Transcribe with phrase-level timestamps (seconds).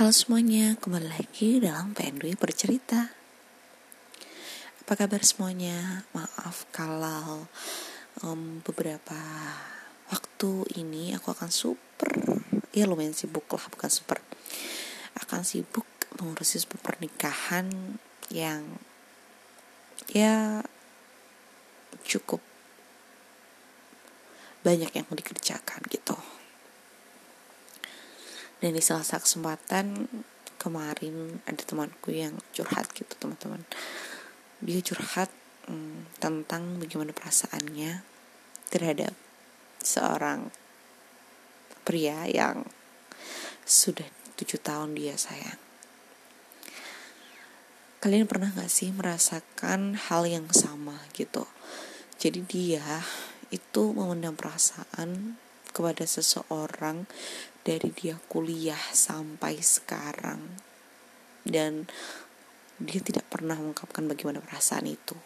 [0.00, 3.12] Halo semuanya, kembali lagi dalam PNW bercerita.
[4.80, 6.08] Apa kabar semuanya?
[6.16, 7.44] Maaf kalau
[8.24, 9.20] um, beberapa
[10.08, 12.16] waktu ini aku akan super,
[12.72, 14.24] ya lumayan sibuk lah, bukan super.
[15.20, 15.84] Akan sibuk
[16.16, 17.68] mengurusi sebuah pernikahan
[18.32, 18.80] yang
[20.16, 20.64] ya
[22.08, 22.40] cukup
[24.64, 26.39] banyak yang dikerjakan gitu
[28.60, 30.08] dan di salah satu kesempatan
[30.60, 33.64] kemarin ada temanku yang curhat gitu teman-teman.
[34.60, 35.32] Dia curhat
[35.64, 38.04] hmm, tentang bagaimana perasaannya
[38.68, 39.16] terhadap
[39.80, 40.52] seorang
[41.88, 42.68] pria yang
[43.64, 44.04] sudah
[44.36, 45.56] tujuh tahun dia sayang.
[48.00, 51.44] Kalian pernah gak sih merasakan hal yang sama gitu?
[52.20, 53.04] Jadi dia
[53.52, 55.36] itu memendam perasaan
[55.72, 57.04] kepada seseorang
[57.60, 60.40] dari dia kuliah sampai sekarang
[61.44, 61.84] dan
[62.80, 65.16] dia tidak pernah mengungkapkan bagaimana perasaan itu.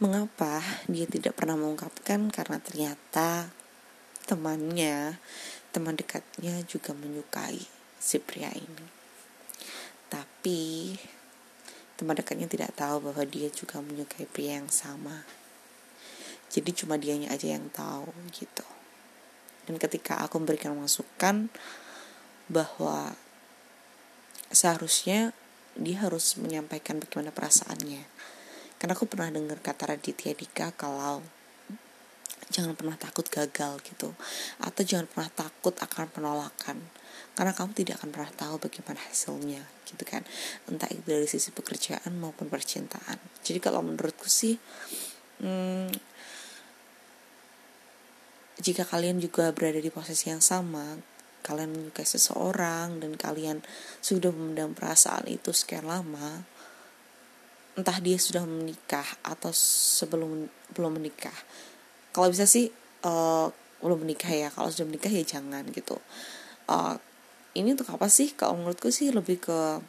[0.00, 2.32] Mengapa dia tidak pernah mengungkapkan?
[2.32, 3.52] Karena ternyata
[4.24, 5.20] temannya,
[5.76, 7.60] teman dekatnya juga menyukai
[8.00, 8.88] si pria ini.
[10.08, 10.96] Tapi
[12.00, 15.39] teman dekatnya tidak tahu bahwa dia juga menyukai pria yang sama
[16.50, 18.66] jadi cuma dianya aja yang tahu gitu.
[19.70, 21.46] Dan ketika aku memberikan masukan
[22.50, 23.14] bahwa
[24.50, 25.30] seharusnya
[25.78, 28.02] dia harus menyampaikan bagaimana perasaannya.
[28.82, 31.22] Karena aku pernah dengar kata Raditya Dika kalau
[32.50, 34.10] jangan pernah takut gagal gitu.
[34.58, 36.82] Atau jangan pernah takut akan penolakan.
[37.38, 40.26] Karena kamu tidak akan pernah tahu bagaimana hasilnya gitu kan.
[40.66, 43.22] Entah itu dari sisi pekerjaan maupun percintaan.
[43.46, 44.58] Jadi kalau menurutku sih
[45.38, 45.94] hmm,
[48.60, 51.00] jika kalian juga berada di posisi yang sama,
[51.40, 53.64] kalian menyukai seseorang dan kalian
[54.04, 56.44] sudah memendam perasaan itu sekian lama,
[57.74, 61.34] entah dia sudah menikah atau sebelum belum menikah.
[62.12, 62.68] Kalau bisa sih
[63.08, 63.48] uh,
[63.80, 65.96] belum menikah ya, kalau sudah menikah ya jangan gitu.
[66.68, 67.00] Uh,
[67.56, 68.36] ini untuk apa sih?
[68.36, 69.80] Kalau menurutku sih lebih ke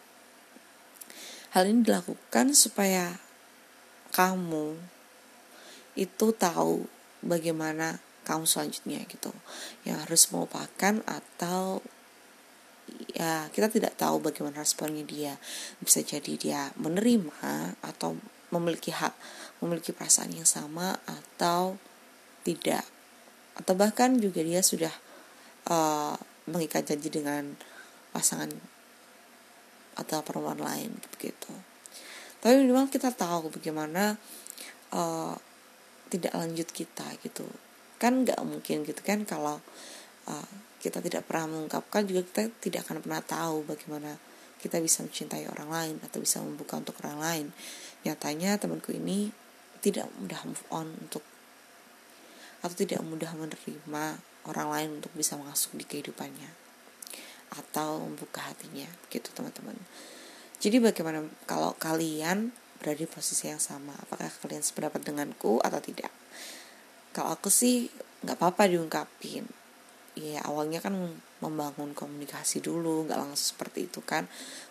[1.52, 3.20] hal ini dilakukan supaya
[4.16, 4.80] kamu
[6.00, 6.88] itu tahu
[7.20, 9.32] bagaimana kamu selanjutnya gitu.
[9.88, 11.82] Yang harus melupakan atau
[13.16, 15.34] ya kita tidak tahu bagaimana responnya dia.
[15.82, 18.18] Bisa jadi dia menerima atau
[18.52, 19.16] memiliki hak
[19.64, 21.78] memiliki perasaan yang sama atau
[22.46, 22.84] tidak.
[23.58, 24.92] Atau bahkan juga dia sudah
[25.70, 26.18] uh,
[26.50, 27.54] mengikat janji dengan
[28.12, 28.50] pasangan
[29.96, 31.52] atau perempuan lain begitu.
[32.42, 34.18] Tapi minimal kita tahu bagaimana
[34.98, 35.36] uh,
[36.10, 37.46] tidak lanjut kita gitu
[38.02, 39.62] kan nggak mungkin gitu kan kalau
[40.26, 40.50] uh,
[40.82, 44.18] kita tidak pernah mengungkapkan juga kita tidak akan pernah tahu bagaimana
[44.58, 47.46] kita bisa mencintai orang lain atau bisa membuka untuk orang lain.
[48.02, 49.30] Nyatanya temanku ini
[49.82, 51.22] tidak mudah move on untuk
[52.62, 54.06] atau tidak mudah menerima
[54.46, 56.50] orang lain untuk bisa masuk di kehidupannya
[57.58, 59.78] atau membuka hatinya gitu teman-teman.
[60.62, 66.10] Jadi bagaimana kalau kalian berada di posisi yang sama apakah kalian sependapat denganku atau tidak
[67.12, 67.92] kalau aku sih
[68.24, 69.46] nggak apa-apa diungkapin.
[70.16, 70.96] Ya awalnya kan
[71.40, 74.28] membangun komunikasi dulu nggak langsung seperti itu kan.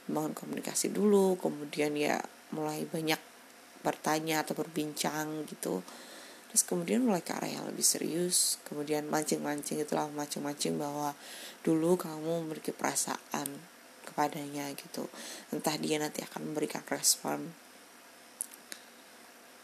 [0.09, 2.21] Membangun komunikasi dulu kemudian ya
[2.53, 3.19] mulai banyak
[3.81, 5.84] bertanya atau berbincang gitu.
[6.50, 8.59] Terus kemudian mulai ke arah yang lebih serius.
[8.67, 11.15] Kemudian mancing-mancing itulah mancing-mancing bahwa
[11.62, 13.47] dulu kamu memiliki perasaan
[14.03, 15.06] kepadanya gitu.
[15.55, 17.55] Entah dia nanti akan memberikan respon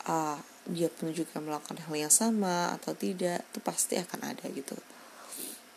[0.06, 4.74] uh, dia pun juga melakukan hal yang sama atau tidak itu pasti akan ada gitu.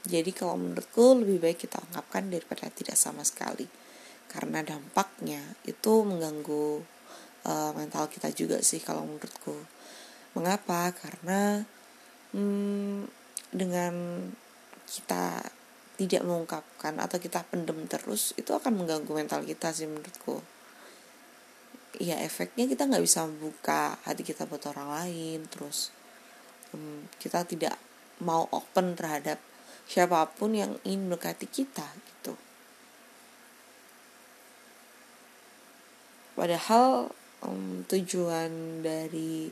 [0.10, 3.68] Jadi kalau menurutku lebih baik kita ungkapkan daripada tidak sama sekali.
[4.30, 6.82] Karena dampaknya itu mengganggu
[7.46, 9.54] uh, mental kita juga sih kalau menurutku.
[10.34, 10.94] Mengapa?
[10.94, 11.62] Karena
[12.34, 13.06] hmm,
[13.54, 14.26] dengan
[14.90, 15.46] kita
[16.00, 20.40] tidak mengungkapkan atau kita pendem terus itu akan mengganggu mental kita sih menurutku
[22.00, 25.92] ya efeknya kita nggak bisa membuka hati kita buat orang lain terus
[26.72, 27.76] um, kita tidak
[28.24, 29.40] mau open terhadap
[29.90, 32.38] siapa pun yang ingin mendekati kita gitu.
[36.38, 37.12] Padahal
[37.44, 39.52] um, tujuan dari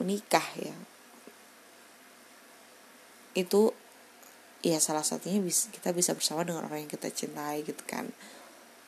[0.00, 0.72] menikah ya
[3.36, 3.70] itu
[4.64, 8.08] ya salah satunya bisa kita bisa bersama dengan orang yang kita cintai gitu kan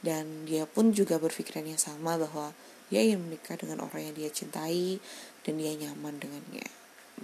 [0.03, 2.51] dan dia pun juga berpikiran yang sama bahwa
[2.91, 5.01] dia ingin menikah dengan orang yang dia cintai
[5.47, 6.67] dan dia nyaman dengannya.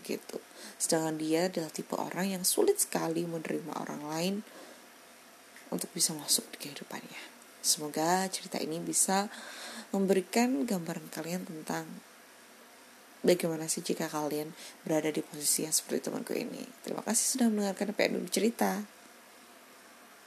[0.00, 0.38] Gitu.
[0.78, 4.34] Sedangkan dia adalah tipe orang yang sulit sekali menerima orang lain
[5.74, 7.36] untuk bisa masuk di kehidupannya.
[7.60, 9.28] Semoga cerita ini bisa
[9.90, 11.84] memberikan gambaran kalian tentang
[13.26, 14.54] bagaimana sih jika kalian
[14.86, 16.64] berada di posisi yang seperti temanku ini.
[16.86, 18.86] Terima kasih sudah mendengarkan yang cerita